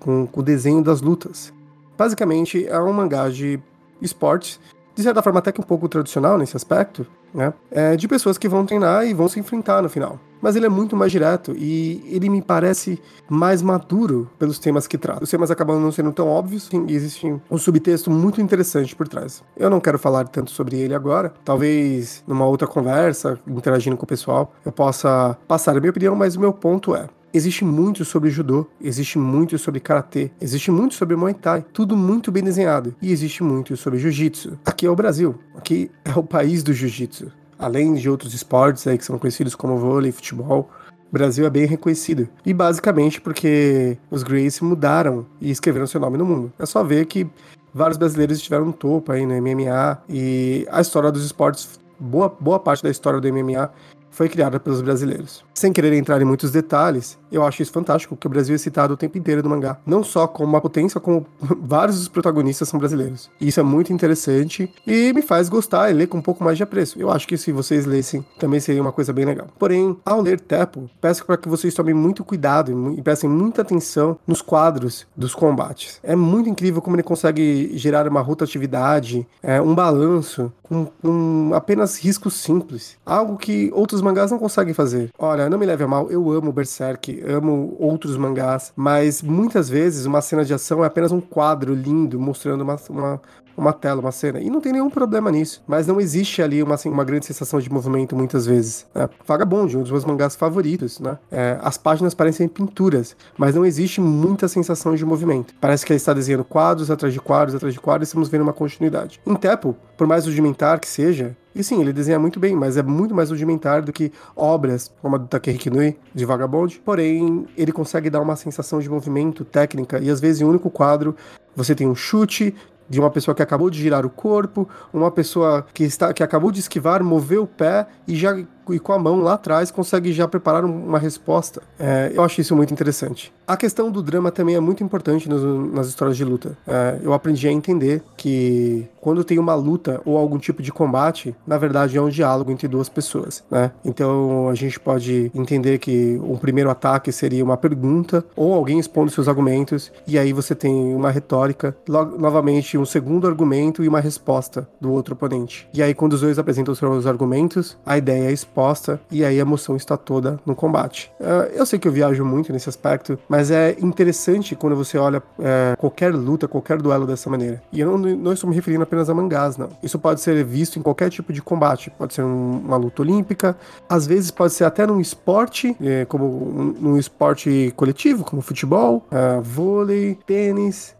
com, 0.00 0.26
com 0.26 0.40
o 0.40 0.42
desenho 0.42 0.82
das 0.82 1.00
lutas. 1.00 1.52
Basicamente, 1.96 2.66
é 2.66 2.78
um 2.80 2.92
mangá 2.92 3.28
de 3.28 3.60
esportes 4.00 4.58
de 4.94 5.02
certa 5.02 5.22
forma 5.22 5.38
até 5.38 5.52
que 5.52 5.60
um 5.60 5.64
pouco 5.64 5.88
tradicional 5.88 6.38
nesse 6.38 6.56
aspecto, 6.56 7.06
né? 7.34 7.52
É 7.70 7.96
de 7.96 8.06
pessoas 8.06 8.36
que 8.36 8.48
vão 8.48 8.66
treinar 8.66 9.06
e 9.06 9.14
vão 9.14 9.28
se 9.28 9.40
enfrentar 9.40 9.82
no 9.82 9.88
final. 9.88 10.18
Mas 10.40 10.56
ele 10.56 10.66
é 10.66 10.68
muito 10.68 10.96
mais 10.96 11.12
direto 11.12 11.54
e 11.56 12.04
ele 12.10 12.28
me 12.28 12.42
parece 12.42 13.00
mais 13.28 13.62
maduro 13.62 14.28
pelos 14.38 14.58
temas 14.58 14.88
que 14.88 14.98
trata. 14.98 15.22
Os 15.22 15.30
temas 15.30 15.52
acabam 15.52 15.78
não 15.80 15.92
sendo 15.92 16.12
tão 16.12 16.28
óbvios 16.28 16.68
e 16.88 16.94
existe 16.94 17.32
um 17.48 17.56
subtexto 17.58 18.10
muito 18.10 18.40
interessante 18.40 18.94
por 18.96 19.06
trás. 19.06 19.42
Eu 19.56 19.70
não 19.70 19.80
quero 19.80 20.00
falar 20.00 20.26
tanto 20.26 20.50
sobre 20.50 20.76
ele 20.78 20.94
agora, 20.94 21.32
talvez 21.44 22.24
numa 22.26 22.44
outra 22.44 22.66
conversa, 22.66 23.38
interagindo 23.46 23.96
com 23.96 24.04
o 24.04 24.08
pessoal, 24.08 24.52
eu 24.64 24.72
possa 24.72 25.38
passar 25.46 25.76
a 25.76 25.80
minha 25.80 25.90
opinião, 25.90 26.16
mas 26.16 26.34
o 26.34 26.40
meu 26.40 26.52
ponto 26.52 26.96
é: 26.96 27.08
Existe 27.34 27.64
muito 27.64 28.04
sobre 28.04 28.28
judô, 28.28 28.66
existe 28.78 29.18
muito 29.18 29.56
sobre 29.56 29.80
karatê, 29.80 30.30
existe 30.38 30.70
muito 30.70 30.94
sobre 30.94 31.16
muay 31.16 31.32
thai, 31.32 31.64
tudo 31.72 31.96
muito 31.96 32.30
bem 32.30 32.44
desenhado. 32.44 32.94
E 33.00 33.10
existe 33.10 33.42
muito 33.42 33.74
sobre 33.74 33.98
jiu-jitsu. 33.98 34.58
Aqui 34.66 34.84
é 34.84 34.90
o 34.90 34.94
Brasil, 34.94 35.38
aqui 35.56 35.90
é 36.04 36.12
o 36.18 36.22
país 36.22 36.62
do 36.62 36.74
jiu-jitsu. 36.74 37.32
Além 37.58 37.94
de 37.94 38.10
outros 38.10 38.34
esportes 38.34 38.86
aí 38.86 38.98
que 38.98 39.04
são 39.04 39.18
conhecidos 39.18 39.54
como 39.54 39.78
vôlei 39.78 40.12
futebol, 40.12 40.68
o 40.90 41.12
Brasil 41.12 41.46
é 41.46 41.50
bem 41.50 41.64
reconhecido. 41.64 42.28
E 42.44 42.52
basicamente 42.52 43.18
porque 43.18 43.96
os 44.10 44.22
Grace 44.22 44.62
mudaram 44.62 45.24
e 45.40 45.50
escreveram 45.50 45.86
seu 45.86 46.00
nome 46.00 46.18
no 46.18 46.26
mundo. 46.26 46.52
É 46.58 46.66
só 46.66 46.84
ver 46.84 47.06
que 47.06 47.26
vários 47.72 47.96
brasileiros 47.96 48.36
estiveram 48.36 48.66
no 48.66 48.72
topo 48.74 49.10
aí 49.10 49.24
no 49.24 49.32
MMA 49.40 50.02
e 50.06 50.66
a 50.70 50.82
história 50.82 51.10
dos 51.10 51.24
esportes, 51.24 51.80
boa, 51.98 52.28
boa 52.28 52.60
parte 52.60 52.82
da 52.82 52.90
história 52.90 53.18
do 53.18 53.32
MMA 53.32 53.70
foi 54.12 54.28
criada 54.28 54.60
pelos 54.60 54.80
brasileiros. 54.80 55.44
Sem 55.54 55.72
querer 55.72 55.92
entrar 55.94 56.20
em 56.20 56.24
muitos 56.24 56.50
detalhes, 56.50 57.18
eu 57.30 57.42
acho 57.44 57.62
isso 57.62 57.72
fantástico, 57.72 58.14
porque 58.14 58.26
o 58.26 58.30
Brasil 58.30 58.54
é 58.54 58.58
citado 58.58 58.94
o 58.94 58.96
tempo 58.96 59.18
inteiro 59.18 59.42
no 59.42 59.50
mangá. 59.50 59.78
Não 59.84 60.04
só 60.04 60.26
como 60.26 60.48
uma 60.48 60.60
potência, 60.60 61.00
como 61.00 61.26
vários 61.60 61.98
dos 61.98 62.08
protagonistas 62.08 62.68
são 62.68 62.78
brasileiros. 62.78 63.30
E 63.40 63.48
isso 63.48 63.58
é 63.58 63.62
muito 63.62 63.92
interessante 63.92 64.72
e 64.86 65.12
me 65.12 65.22
faz 65.22 65.48
gostar 65.48 65.90
e 65.90 65.94
ler 65.94 66.06
com 66.06 66.18
um 66.18 66.22
pouco 66.22 66.44
mais 66.44 66.56
de 66.56 66.62
apreço. 66.62 67.00
Eu 67.00 67.10
acho 67.10 67.26
que 67.26 67.36
se 67.36 67.50
vocês 67.50 67.86
lessem, 67.86 68.24
também 68.38 68.60
seria 68.60 68.82
uma 68.82 68.92
coisa 68.92 69.12
bem 69.12 69.24
legal. 69.24 69.48
Porém, 69.58 69.96
ao 70.04 70.20
ler 70.20 70.38
Tepo, 70.40 70.90
peço 71.00 71.24
para 71.24 71.36
que 71.36 71.48
vocês 71.48 71.74
tomem 71.74 71.94
muito 71.94 72.22
cuidado 72.22 72.94
e 72.96 73.02
prestem 73.02 73.30
muita 73.30 73.62
atenção 73.62 74.18
nos 74.26 74.42
quadros 74.42 75.06
dos 75.16 75.34
combates. 75.34 75.98
É 76.02 76.14
muito 76.14 76.48
incrível 76.48 76.82
como 76.82 76.96
ele 76.96 77.02
consegue 77.02 77.72
gerar 77.78 78.06
uma 78.06 78.20
rotatividade, 78.20 79.26
é, 79.42 79.60
um 79.60 79.74
balanço, 79.74 80.52
com, 80.72 80.86
com 80.86 81.54
apenas 81.54 81.98
riscos 81.98 82.34
simples. 82.34 82.96
Algo 83.04 83.36
que 83.36 83.70
outros 83.74 84.00
mangás 84.00 84.30
não 84.30 84.38
conseguem 84.38 84.72
fazer. 84.72 85.10
Olha, 85.18 85.50
não 85.50 85.58
me 85.58 85.66
leve 85.66 85.84
a 85.84 85.88
mal, 85.88 86.10
eu 86.10 86.30
amo 86.32 86.50
Berserk, 86.50 87.22
amo 87.28 87.76
outros 87.78 88.16
mangás, 88.16 88.72
mas 88.74 89.20
muitas 89.20 89.68
vezes 89.68 90.06
uma 90.06 90.22
cena 90.22 90.44
de 90.44 90.54
ação 90.54 90.82
é 90.82 90.86
apenas 90.86 91.12
um 91.12 91.20
quadro 91.20 91.74
lindo 91.74 92.18
mostrando 92.18 92.62
uma, 92.62 92.76
uma, 92.88 93.20
uma 93.56 93.72
tela, 93.72 94.00
uma 94.00 94.12
cena. 94.12 94.40
E 94.40 94.50
não 94.50 94.60
tem 94.60 94.72
nenhum 94.72 94.90
problema 94.90 95.30
nisso. 95.30 95.62
Mas 95.66 95.86
não 95.86 96.00
existe 96.00 96.42
ali 96.42 96.62
uma, 96.62 96.74
assim, 96.74 96.88
uma 96.88 97.04
grande 97.04 97.26
sensação 97.26 97.60
de 97.60 97.70
movimento 97.70 98.16
muitas 98.16 98.46
vezes. 98.46 98.86
Né? 98.94 99.08
Vagabond, 99.26 99.76
um 99.76 99.82
dos 99.82 99.90
meus 99.90 100.04
mangás 100.04 100.36
favoritos, 100.36 101.00
né? 101.00 101.18
É, 101.30 101.58
as 101.62 101.76
páginas 101.78 102.14
parecem 102.14 102.48
pinturas, 102.48 103.16
mas 103.36 103.54
não 103.54 103.64
existe 103.64 104.00
muita 104.00 104.48
sensação 104.48 104.94
de 104.94 105.04
movimento. 105.04 105.54
Parece 105.60 105.84
que 105.84 105.92
ele 105.92 105.98
está 105.98 106.12
desenhando 106.12 106.44
quadros 106.44 106.90
atrás 106.90 107.12
de 107.12 107.20
quadros, 107.20 107.54
atrás 107.54 107.74
de 107.74 107.80
quadros, 107.80 108.08
e 108.08 108.10
estamos 108.10 108.28
vendo 108.28 108.42
uma 108.42 108.52
continuidade. 108.52 109.20
Em 109.26 109.34
Tepo, 109.34 109.76
por 109.96 110.06
mais 110.06 110.26
rudimentar 110.26 110.80
que 110.80 110.88
seja, 110.88 111.36
e 111.54 111.62
sim, 111.62 111.80
ele 111.80 111.92
desenha 111.92 112.18
muito 112.18 112.40
bem, 112.40 112.56
mas 112.56 112.76
é 112.76 112.82
muito 112.82 113.14
mais 113.14 113.30
rudimentar 113.30 113.82
do 113.82 113.92
que 113.92 114.10
obras 114.34 114.90
como 115.02 115.16
a 115.16 115.18
do 115.18 115.26
Takehiko 115.26 115.70
Nui, 115.70 115.96
de 116.14 116.24
Vagabond. 116.24 116.80
Porém, 116.84 117.46
ele 117.56 117.72
consegue 117.72 118.08
dar 118.08 118.20
uma 118.20 118.36
sensação 118.36 118.80
de 118.80 118.88
movimento, 118.88 119.44
técnica, 119.44 119.98
e 119.98 120.10
às 120.10 120.20
vezes 120.20 120.40
em 120.40 120.44
um 120.44 120.48
único 120.48 120.70
quadro 120.70 121.14
você 121.54 121.74
tem 121.74 121.86
um 121.86 121.94
chute, 121.94 122.54
de 122.88 123.00
uma 123.00 123.10
pessoa 123.10 123.34
que 123.34 123.42
acabou 123.42 123.70
de 123.70 123.78
girar 123.80 124.04
o 124.04 124.10
corpo, 124.10 124.68
uma 124.92 125.10
pessoa 125.10 125.66
que 125.72 125.84
está 125.84 126.12
que 126.12 126.22
acabou 126.22 126.50
de 126.50 126.60
esquivar, 126.60 127.02
moveu 127.02 127.44
o 127.44 127.46
pé 127.46 127.86
e 128.06 128.14
já 128.16 128.36
e 128.70 128.78
com 128.78 128.92
a 128.92 128.98
mão 128.98 129.20
lá 129.20 129.34
atrás 129.34 129.70
consegue 129.70 130.12
já 130.12 130.28
preparar 130.28 130.64
uma 130.64 130.98
resposta. 130.98 131.62
É, 131.78 132.12
eu 132.14 132.22
acho 132.22 132.40
isso 132.40 132.54
muito 132.54 132.72
interessante. 132.72 133.32
A 133.46 133.56
questão 133.56 133.90
do 133.90 134.02
drama 134.02 134.30
também 134.30 134.54
é 134.54 134.60
muito 134.60 134.84
importante 134.84 135.28
nos, 135.28 135.42
nas 135.72 135.88
histórias 135.88 136.16
de 136.16 136.24
luta. 136.24 136.56
É, 136.66 136.98
eu 137.02 137.12
aprendi 137.12 137.48
a 137.48 137.52
entender 137.52 138.02
que 138.16 138.88
quando 139.00 139.24
tem 139.24 139.38
uma 139.38 139.54
luta 139.54 140.00
ou 140.04 140.16
algum 140.16 140.38
tipo 140.38 140.62
de 140.62 140.72
combate, 140.72 141.34
na 141.46 141.58
verdade 141.58 141.96
é 141.98 142.00
um 142.00 142.08
diálogo 142.08 142.52
entre 142.52 142.68
duas 142.68 142.88
pessoas, 142.88 143.42
né? 143.50 143.72
Então 143.84 144.48
a 144.48 144.54
gente 144.54 144.78
pode 144.78 145.30
entender 145.34 145.78
que 145.78 146.20
um 146.22 146.36
primeiro 146.36 146.70
ataque 146.70 147.10
seria 147.10 147.44
uma 147.44 147.56
pergunta 147.56 148.24
ou 148.36 148.54
alguém 148.54 148.78
expondo 148.78 149.10
seus 149.10 149.28
argumentos 149.28 149.90
e 150.06 150.18
aí 150.18 150.32
você 150.32 150.54
tem 150.54 150.94
uma 150.94 151.10
retórica, 151.10 151.76
logo, 151.88 152.16
novamente 152.18 152.78
um 152.78 152.84
segundo 152.84 153.26
argumento 153.26 153.82
e 153.82 153.88
uma 153.88 154.00
resposta 154.00 154.68
do 154.80 154.92
outro 154.92 155.14
oponente. 155.14 155.68
E 155.74 155.82
aí 155.82 155.94
quando 155.94 156.12
os 156.12 156.20
dois 156.20 156.38
apresentam 156.38 156.74
seus 156.74 157.06
argumentos, 157.06 157.76
a 157.84 157.98
ideia 157.98 158.28
é 158.28 158.32
resposta 158.52 159.00
e 159.10 159.24
aí 159.24 159.38
a 159.38 159.40
emoção 159.40 159.76
está 159.76 159.96
toda 159.96 160.38
no 160.44 160.54
combate. 160.54 161.10
Uh, 161.18 161.50
eu 161.54 161.64
sei 161.64 161.78
que 161.78 161.88
eu 161.88 161.92
viajo 161.92 162.24
muito 162.24 162.52
nesse 162.52 162.68
aspecto, 162.68 163.18
mas 163.28 163.50
é 163.50 163.76
interessante 163.80 164.54
quando 164.54 164.76
você 164.76 164.98
olha 164.98 165.18
uh, 165.18 165.76
qualquer 165.78 166.14
luta, 166.14 166.46
qualquer 166.46 166.80
duelo 166.80 167.06
dessa 167.06 167.30
maneira. 167.30 167.62
E 167.72 167.80
eu 167.80 167.90
não, 167.90 168.16
não, 168.16 168.32
estou 168.32 168.48
me 168.48 168.54
referindo 168.54 168.82
apenas 168.82 169.08
a 169.08 169.14
mangás, 169.14 169.56
não. 169.56 169.70
Isso 169.82 169.98
pode 169.98 170.20
ser 170.20 170.44
visto 170.44 170.78
em 170.78 170.82
qualquer 170.82 171.08
tipo 171.08 171.32
de 171.32 171.40
combate. 171.40 171.90
Pode 171.90 172.12
ser 172.12 172.22
um, 172.22 172.60
uma 172.64 172.76
luta 172.76 173.00
olímpica, 173.02 173.56
às 173.88 174.06
vezes 174.06 174.30
pode 174.30 174.52
ser 174.52 174.64
até 174.64 174.86
num 174.86 175.00
esporte, 175.00 175.76
eh, 175.80 176.04
como 176.06 176.76
um, 176.80 176.98
esporte 176.98 177.72
coletivo, 177.76 178.24
como 178.24 178.42
futebol, 178.42 179.04
vôlei, 179.42 180.18
tênis, 180.26 180.94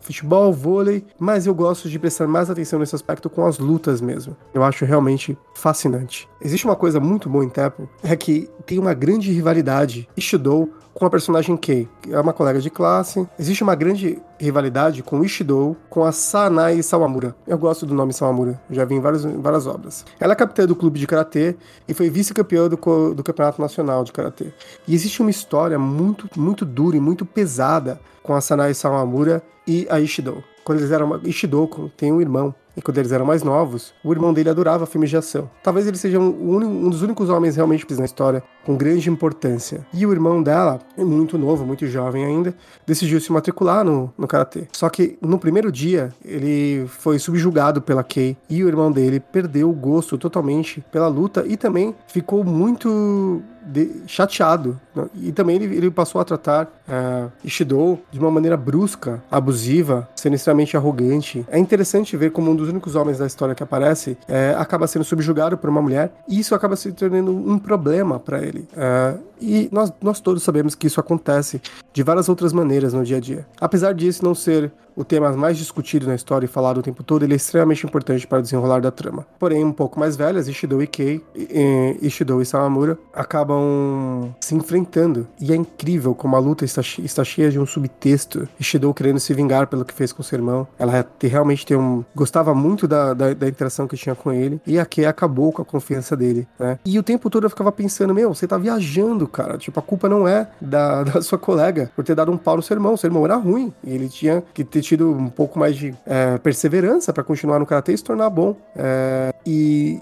futebol, 0.00 0.52
vôlei. 0.52 1.04
Mas 1.18 1.46
eu 1.46 1.54
gosto 1.54 1.88
de 1.88 1.98
prestar 1.98 2.26
mais 2.26 2.48
atenção 2.48 2.78
nesse 2.78 2.94
aspecto 2.94 3.28
com 3.28 3.46
as 3.46 3.58
lutas 3.58 4.00
mesmo. 4.00 4.36
Eu 4.52 4.62
acho 4.62 4.84
realmente 4.84 5.36
fascinante. 5.54 6.28
Existe 6.40 6.64
uma 6.64 6.76
coisa 6.76 6.93
muito 7.00 7.28
boa 7.28 7.44
em 7.44 7.48
Tepo, 7.48 7.88
é 8.02 8.16
que 8.16 8.48
tem 8.66 8.78
uma 8.78 8.94
grande 8.94 9.32
rivalidade 9.32 10.08
Ishidou 10.16 10.70
com 10.94 11.04
a 11.04 11.10
personagem 11.10 11.56
Kei, 11.56 11.88
que 12.00 12.14
é 12.14 12.20
uma 12.20 12.32
colega 12.32 12.60
de 12.60 12.70
classe. 12.70 13.26
Existe 13.38 13.62
uma 13.62 13.74
grande 13.74 14.22
rivalidade 14.38 15.02
com 15.02 15.24
Ishidou 15.24 15.76
com 15.90 16.04
a 16.04 16.12
Sanai 16.12 16.82
Sawamura. 16.82 17.34
Eu 17.46 17.58
gosto 17.58 17.84
do 17.84 17.94
nome 17.94 18.12
Sawamura, 18.12 18.60
já 18.70 18.84
vi 18.84 18.94
em 18.94 19.00
várias, 19.00 19.24
várias 19.24 19.66
obras. 19.66 20.04
Ela 20.20 20.32
é 20.32 20.36
capitã 20.36 20.66
do 20.66 20.76
clube 20.76 20.98
de 21.00 21.06
karatê 21.06 21.56
e 21.88 21.92
foi 21.92 22.08
vice-campeã 22.08 22.68
do, 22.68 22.76
do 23.14 23.22
Campeonato 23.24 23.60
Nacional 23.60 24.04
de 24.04 24.12
Karatê. 24.12 24.52
E 24.86 24.94
existe 24.94 25.20
uma 25.20 25.30
história 25.30 25.78
muito, 25.78 26.28
muito 26.36 26.64
dura 26.64 26.96
e 26.96 27.00
muito 27.00 27.26
pesada 27.26 28.00
com 28.22 28.34
a 28.34 28.40
Sanai 28.40 28.72
Sawamura 28.72 29.42
e 29.66 29.86
a 29.90 30.00
Ishidou. 30.00 30.42
Quando 30.64 30.78
eles 30.78 30.90
eram. 30.90 31.20
Ishidou 31.24 31.90
tem 31.96 32.12
um 32.12 32.20
irmão 32.20 32.54
e 32.76 32.82
quando 32.82 32.98
eles 32.98 33.12
eram 33.12 33.24
mais 33.24 33.42
novos, 33.42 33.94
o 34.02 34.12
irmão 34.12 34.32
dele 34.32 34.50
adorava 34.50 34.86
filmes 34.86 35.10
de 35.10 35.16
ação. 35.16 35.50
Talvez 35.62 35.86
ele 35.86 35.96
seja 35.96 36.18
um, 36.18 36.84
um 36.86 36.90
dos 36.90 37.02
únicos 37.02 37.28
homens 37.28 37.56
realmente 37.56 37.86
na 37.94 38.04
história 38.04 38.42
com 38.64 38.76
grande 38.76 39.08
importância. 39.10 39.86
E 39.92 40.06
o 40.06 40.12
irmão 40.12 40.42
dela, 40.42 40.80
muito 40.96 41.38
novo, 41.38 41.64
muito 41.64 41.86
jovem 41.86 42.24
ainda, 42.24 42.54
decidiu 42.86 43.20
se 43.20 43.30
matricular 43.30 43.84
no, 43.84 44.12
no 44.16 44.26
karatê. 44.26 44.66
Só 44.72 44.88
que 44.88 45.18
no 45.20 45.38
primeiro 45.38 45.70
dia, 45.70 46.12
ele 46.24 46.86
foi 46.88 47.18
subjugado 47.18 47.82
pela 47.82 48.02
Kei 48.02 48.36
e 48.48 48.64
o 48.64 48.68
irmão 48.68 48.90
dele 48.90 49.20
perdeu 49.20 49.70
o 49.70 49.74
gosto 49.74 50.16
totalmente 50.18 50.84
pela 50.90 51.08
luta 51.08 51.44
e 51.46 51.56
também 51.56 51.94
ficou 52.08 52.42
muito 52.42 53.42
de, 53.66 54.02
chateado. 54.06 54.80
Né? 54.94 55.06
E 55.14 55.32
também 55.32 55.56
ele, 55.56 55.76
ele, 55.76 55.90
passou 55.90 56.20
a 56.20 56.24
tratar 56.24 56.66
uh, 56.66 57.30
Ishido 57.44 57.98
de 58.10 58.18
uma 58.18 58.30
maneira 58.30 58.56
brusca, 58.56 59.22
abusiva, 59.30 60.08
sendo 60.16 60.34
extremamente 60.34 60.76
arrogante. 60.76 61.44
É 61.48 61.58
interessante 61.58 62.16
ver 62.16 62.30
como 62.30 62.50
um 62.50 62.56
dos 62.56 62.68
únicos 62.68 62.94
homens 62.94 63.18
da 63.18 63.26
história 63.26 63.54
que 63.54 63.62
aparece 63.62 64.16
é, 64.28 64.54
acaba 64.58 64.86
sendo 64.86 65.04
subjugado 65.04 65.56
por 65.56 65.70
uma 65.70 65.82
mulher 65.82 66.12
e 66.28 66.38
isso 66.38 66.54
acaba 66.54 66.76
se 66.76 66.92
tornando 66.92 67.30
um 67.30 67.58
problema 67.58 68.18
para 68.18 68.42
ele. 68.42 68.68
Uh, 68.72 69.22
e 69.40 69.68
nós, 69.70 69.92
nós 70.00 70.20
todos 70.20 70.42
sabemos 70.42 70.74
que 70.74 70.86
isso 70.86 71.00
acontece 71.00 71.60
de 71.92 72.02
várias 72.02 72.28
outras 72.28 72.52
maneiras 72.52 72.92
no 72.92 73.04
dia 73.04 73.18
a 73.18 73.20
dia. 73.20 73.46
Apesar 73.60 73.92
disso 73.92 74.24
não 74.24 74.34
ser 74.34 74.72
o 74.96 75.04
tema 75.04 75.32
mais 75.32 75.56
discutido 75.56 76.06
na 76.06 76.14
história 76.14 76.46
e 76.46 76.48
falado 76.48 76.78
o 76.78 76.82
tempo 76.82 77.02
todo, 77.02 77.24
ele 77.24 77.32
é 77.32 77.36
extremamente 77.36 77.84
importante 77.84 78.26
para 78.26 78.38
o 78.38 78.42
desenrolar 78.42 78.80
da 78.80 78.90
trama. 78.90 79.26
Porém, 79.38 79.64
um 79.64 79.72
pouco 79.72 79.98
mais 79.98 80.16
velhas, 80.16 80.48
Ishido 80.48 80.82
e 80.82 80.86
Kei, 80.86 81.20
e, 81.34 81.98
e 82.00 82.44
Samamura, 82.44 82.98
acabam 83.12 84.34
se 84.40 84.54
enfrentando. 84.54 85.26
E 85.40 85.52
é 85.52 85.56
incrível 85.56 86.14
como 86.14 86.36
a 86.36 86.38
luta 86.38 86.64
está, 86.64 86.80
está 86.98 87.24
cheia 87.24 87.50
de 87.50 87.58
um 87.58 87.66
subtexto. 87.66 88.48
Ishido 88.58 88.92
querendo 88.94 89.18
se 89.18 89.32
vingar 89.34 89.66
pelo 89.66 89.84
que 89.84 89.94
fez 89.94 90.12
com 90.12 90.22
seu 90.22 90.38
irmão. 90.38 90.66
Ela 90.78 91.06
realmente 91.20 91.66
tem 91.66 91.76
um, 91.76 92.04
gostava 92.14 92.54
muito 92.54 92.86
da, 92.86 93.14
da, 93.14 93.34
da, 93.34 93.48
interação 93.48 93.86
que 93.86 93.96
tinha 93.96 94.14
com 94.14 94.32
ele. 94.32 94.60
E 94.66 94.78
a 94.78 94.86
Kei 94.86 95.06
acabou 95.06 95.52
com 95.52 95.62
a 95.62 95.64
confiança 95.64 96.16
dele, 96.16 96.46
né? 96.58 96.78
E 96.84 96.98
o 96.98 97.02
tempo 97.02 97.28
todo 97.28 97.44
eu 97.44 97.50
ficava 97.50 97.72
pensando, 97.72 98.14
meu, 98.14 98.34
você 98.34 98.46
tá 98.46 98.58
viajando, 98.58 99.26
cara. 99.26 99.58
Tipo, 99.58 99.80
a 99.80 99.82
culpa 99.82 100.08
não 100.08 100.28
é 100.28 100.48
da, 100.60 101.02
da 101.04 101.22
sua 101.22 101.38
colega 101.38 101.90
por 101.96 102.04
ter 102.04 102.14
dado 102.14 102.30
um 102.30 102.36
pau 102.36 102.56
no 102.56 102.62
seu 102.62 102.74
irmão. 102.74 102.96
Seu 102.96 103.08
irmão 103.08 103.24
era 103.24 103.36
ruim. 103.36 103.72
E 103.82 103.92
ele 103.92 104.08
tinha 104.08 104.42
que 104.52 104.62
ter 104.62 104.83
tido 104.84 105.10
um 105.10 105.28
pouco 105.28 105.58
mais 105.58 105.76
de 105.76 105.94
é, 106.06 106.38
perseverança 106.38 107.12
para 107.12 107.24
continuar 107.24 107.58
no 107.58 107.66
karatê 107.66 107.92
e 107.92 107.98
se 107.98 108.04
tornar 108.04 108.30
bom. 108.30 108.56
É, 108.76 109.32
e 109.46 110.00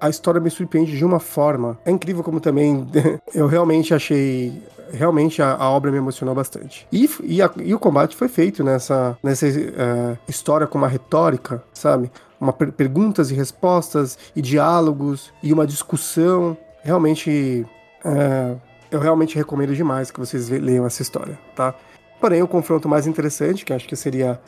a 0.00 0.08
história 0.08 0.40
me 0.40 0.50
surpreende 0.50 0.96
de 0.96 1.04
uma 1.04 1.18
forma. 1.18 1.78
É 1.84 1.90
incrível 1.90 2.22
como 2.22 2.40
também 2.40 2.86
eu 3.34 3.46
realmente 3.46 3.94
achei. 3.94 4.62
Realmente 4.92 5.42
a, 5.42 5.56
a 5.56 5.68
obra 5.68 5.90
me 5.90 5.98
emocionou 5.98 6.32
bastante. 6.34 6.86
E, 6.92 7.10
e, 7.24 7.42
a, 7.42 7.50
e, 7.56 7.74
o 7.74 7.78
combate 7.78 8.14
foi 8.14 8.28
feito 8.28 8.62
nessa, 8.62 9.18
nessa 9.20 9.46
uh, 9.48 10.16
história 10.28 10.64
com 10.64 10.78
uma 10.78 10.86
retórica, 10.86 11.60
sabe? 11.72 12.08
Uma 12.40 12.52
per 12.52 12.70
perguntas 12.70 13.32
e 13.32 13.34
respostas, 13.34 14.16
e 14.36 14.40
diálogos, 14.40 15.32
e 15.42 15.52
uma 15.52 15.66
discussão. 15.66 16.56
Realmente. 16.82 17.66
Uh, 18.04 18.60
eu 18.88 19.00
realmente 19.00 19.34
recomendo 19.36 19.74
demais 19.74 20.12
que 20.12 20.20
vocês 20.20 20.48
leiam 20.48 20.86
essa 20.86 21.02
história, 21.02 21.36
tá? 21.56 21.74
Porém, 22.20 22.42
o 22.42 22.48
confronto 22.48 22.88
mais 22.88 23.06
interessante, 23.06 23.64
que 23.64 23.72
acho 23.72 23.86
que 23.86 23.96
seria 23.96 24.40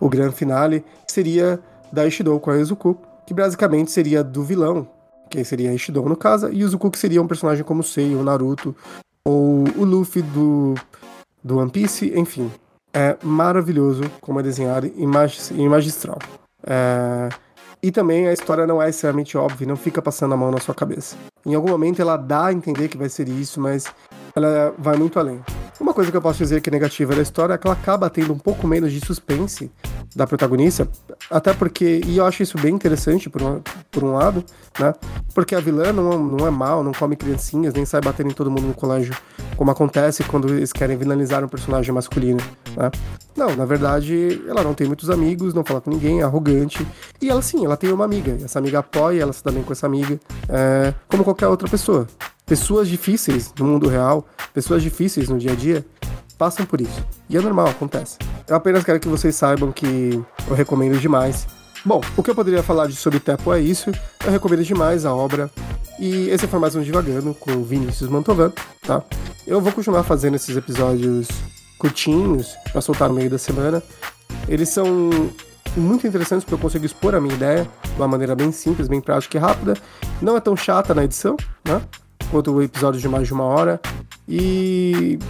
o 0.00 0.08
grande 0.08 0.34
finale, 0.34 0.84
seria 1.06 1.60
da 1.92 2.06
Ishido 2.06 2.38
com 2.40 2.50
a 2.50 2.58
Izuku, 2.58 2.98
que 3.26 3.32
basicamente 3.32 3.90
seria 3.90 4.22
do 4.22 4.42
vilão, 4.42 4.86
que 5.30 5.42
seria 5.44 5.70
a 5.70 5.74
Ishido 5.74 6.02
no 6.02 6.16
caso, 6.16 6.50
e 6.50 6.60
Izuku 6.60 6.90
que 6.90 6.98
seria 6.98 7.22
um 7.22 7.26
personagem 7.26 7.64
como 7.64 7.82
Sei, 7.82 8.14
o 8.14 8.22
Naruto, 8.22 8.74
ou 9.24 9.64
o 9.76 9.84
Luffy 9.84 10.22
do, 10.22 10.74
do 11.42 11.58
One 11.58 11.70
Piece, 11.70 12.12
enfim. 12.18 12.50
É 12.92 13.16
maravilhoso 13.22 14.02
como 14.20 14.38
é 14.38 14.42
desenhado 14.42 14.86
e, 14.86 15.66
magistral. 15.68 16.18
É... 16.64 17.28
E 17.82 17.90
também 17.90 18.28
a 18.28 18.32
história 18.32 18.66
não 18.66 18.80
é 18.80 18.88
extremamente 18.88 19.36
óbvia, 19.36 19.66
não 19.66 19.76
fica 19.76 20.00
passando 20.00 20.32
a 20.32 20.36
mão 20.36 20.50
na 20.50 20.58
sua 20.58 20.74
cabeça. 20.74 21.16
Em 21.44 21.54
algum 21.54 21.68
momento 21.68 22.00
ela 22.00 22.16
dá 22.16 22.46
a 22.46 22.52
entender 22.52 22.88
que 22.88 22.96
vai 22.96 23.08
ser 23.08 23.28
isso, 23.28 23.60
mas 23.60 23.84
ela 24.34 24.74
vai 24.78 24.96
muito 24.96 25.18
além. 25.18 25.42
Uma 25.80 25.92
coisa 25.92 26.10
que 26.10 26.16
eu 26.16 26.22
posso 26.22 26.38
dizer 26.38 26.60
que 26.60 26.70
é 26.70 26.72
negativa 26.72 27.14
da 27.14 27.22
história 27.22 27.54
é 27.54 27.58
que 27.58 27.66
ela 27.66 27.74
acaba 27.74 28.08
tendo 28.08 28.32
um 28.32 28.38
pouco 28.38 28.66
menos 28.66 28.92
de 28.92 29.04
suspense 29.04 29.70
da 30.14 30.26
protagonista, 30.26 30.88
até 31.28 31.52
porque, 31.52 32.00
e 32.06 32.18
eu 32.18 32.24
acho 32.24 32.42
isso 32.42 32.56
bem 32.58 32.72
interessante 32.72 33.28
por 33.28 33.42
um, 33.42 33.60
por 33.90 34.04
um 34.04 34.12
lado, 34.12 34.44
né? 34.78 34.94
Porque 35.34 35.54
a 35.54 35.60
vilã 35.60 35.92
não, 35.92 36.16
não 36.22 36.46
é 36.46 36.50
mal, 36.50 36.84
não 36.84 36.92
come 36.92 37.16
criancinhas, 37.16 37.74
nem 37.74 37.84
sai 37.84 38.00
batendo 38.00 38.30
em 38.30 38.34
todo 38.34 38.50
mundo 38.50 38.68
no 38.68 38.74
colégio, 38.74 39.16
como 39.56 39.70
acontece 39.72 40.22
quando 40.22 40.48
eles 40.48 40.72
querem 40.72 40.96
vilanizar 40.96 41.44
um 41.44 41.48
personagem 41.48 41.92
masculino, 41.92 42.40
né? 42.76 42.90
Não, 43.36 43.56
na 43.56 43.64
verdade, 43.64 44.40
ela 44.46 44.62
não 44.62 44.74
tem 44.74 44.86
muitos 44.86 45.10
amigos, 45.10 45.52
não 45.52 45.64
fala 45.64 45.80
com 45.80 45.90
ninguém, 45.90 46.20
é 46.20 46.22
arrogante, 46.22 46.86
e 47.20 47.28
ela 47.28 47.42
sim, 47.42 47.64
ela 47.64 47.76
tem 47.76 47.90
uma 47.92 48.04
amiga, 48.04 48.38
essa 48.44 48.60
amiga 48.60 48.78
apoia, 48.78 49.22
ela 49.22 49.32
se 49.32 49.42
dá 49.42 49.50
bem 49.50 49.64
com 49.64 49.72
essa 49.72 49.86
amiga, 49.86 50.20
é, 50.48 50.94
como 51.08 51.24
qualquer 51.24 51.48
outra 51.48 51.68
pessoa. 51.68 52.06
Pessoas 52.46 52.88
difíceis 52.88 53.52
no 53.58 53.64
mundo 53.64 53.88
real, 53.88 54.26
pessoas 54.52 54.82
difíceis 54.82 55.28
no 55.28 55.38
dia 55.38 55.52
a 55.52 55.54
dia, 55.54 55.84
passam 56.36 56.66
por 56.66 56.80
isso. 56.80 57.02
E 57.28 57.36
é 57.36 57.40
normal, 57.40 57.68
acontece. 57.68 58.18
Eu 58.46 58.56
apenas 58.56 58.84
quero 58.84 59.00
que 59.00 59.08
vocês 59.08 59.34
saibam 59.34 59.72
que 59.72 60.22
eu 60.46 60.54
recomendo 60.54 61.00
demais. 61.00 61.46
Bom, 61.84 62.02
o 62.16 62.22
que 62.22 62.30
eu 62.30 62.34
poderia 62.34 62.62
falar 62.62 62.86
de 62.86 62.96
sobre 62.96 63.18
Tepo 63.18 63.52
é 63.52 63.60
isso. 63.60 63.90
Eu 64.24 64.30
recomendo 64.30 64.62
demais 64.62 65.06
a 65.06 65.14
obra. 65.14 65.50
E 65.98 66.28
esse 66.28 66.46
foi 66.46 66.58
mais 66.58 66.74
um 66.74 66.82
Divagando 66.82 67.32
com 67.34 67.62
Vinícius 67.62 68.10
Mantovan, 68.10 68.52
tá? 68.82 69.02
Eu 69.46 69.60
vou 69.60 69.72
continuar 69.72 70.02
fazendo 70.02 70.34
esses 70.34 70.56
episódios 70.56 71.28
curtinhos 71.78 72.54
para 72.72 72.80
soltar 72.80 73.08
no 73.08 73.14
meio 73.14 73.30
da 73.30 73.38
semana. 73.38 73.82
Eles 74.48 74.68
são 74.68 75.10
muito 75.76 76.06
interessantes 76.06 76.44
porque 76.44 76.54
eu 76.54 76.58
consigo 76.58 76.84
expor 76.84 77.14
a 77.14 77.20
minha 77.20 77.34
ideia 77.34 77.70
de 77.84 77.96
uma 77.96 78.08
maneira 78.08 78.34
bem 78.34 78.52
simples, 78.52 78.88
bem 78.88 79.00
prática 79.00 79.38
e 79.38 79.40
rápida. 79.40 79.74
Não 80.20 80.36
é 80.36 80.40
tão 80.40 80.56
chata 80.56 80.94
na 80.94 81.04
edição, 81.04 81.36
né? 81.64 81.80
Quanto 82.34 82.60
episódios 82.60 83.00
de 83.00 83.08
mais 83.08 83.28
de 83.28 83.32
uma 83.32 83.44
hora. 83.44 83.80
E 84.28 85.20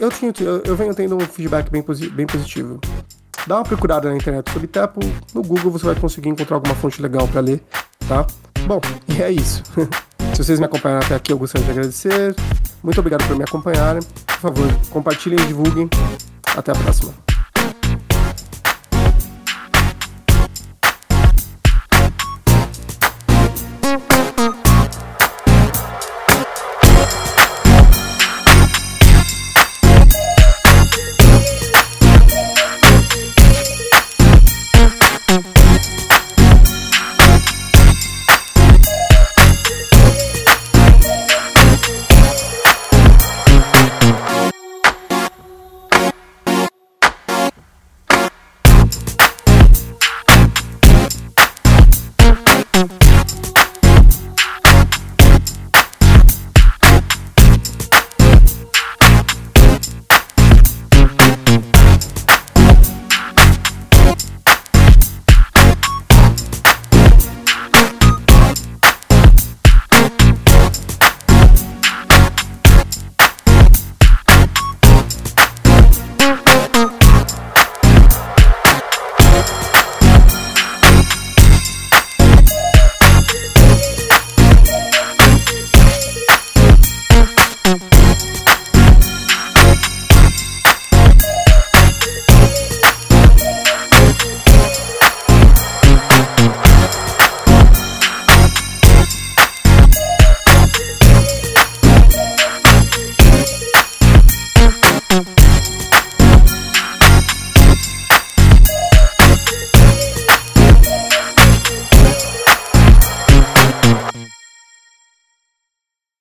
eu, 0.00 0.10
tinha, 0.10 0.32
eu 0.64 0.74
venho 0.74 0.92
tendo 0.92 1.16
um 1.16 1.20
feedback 1.20 1.70
bem, 1.70 1.84
bem 2.12 2.26
positivo. 2.26 2.80
Dá 3.46 3.58
uma 3.58 3.64
procurada 3.64 4.10
na 4.10 4.16
internet 4.16 4.50
sobre 4.50 4.66
Tepo, 4.66 5.00
no 5.32 5.42
Google 5.42 5.70
você 5.70 5.86
vai 5.86 5.94
conseguir 5.94 6.30
encontrar 6.30 6.56
alguma 6.56 6.74
fonte 6.74 7.00
legal 7.00 7.28
para 7.28 7.40
ler, 7.40 7.62
tá? 8.08 8.26
Bom, 8.66 8.80
e 9.08 9.22
é 9.22 9.30
isso. 9.30 9.62
Se 10.34 10.42
vocês 10.42 10.58
me 10.58 10.64
acompanharam 10.64 11.04
até 11.04 11.14
aqui, 11.14 11.32
eu 11.32 11.38
gostaria 11.38 11.64
de 11.64 11.70
agradecer. 11.70 12.34
Muito 12.82 12.98
obrigado 12.98 13.26
por 13.26 13.36
me 13.36 13.44
acompanharem. 13.44 14.02
Por 14.26 14.38
favor, 14.38 14.66
compartilhem 14.90 15.38
e 15.38 15.46
divulguem. 15.46 15.88
Até 16.56 16.72
a 16.72 16.74
próxima. 16.74 17.31